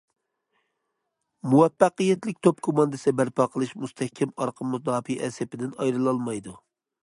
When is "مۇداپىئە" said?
4.73-5.33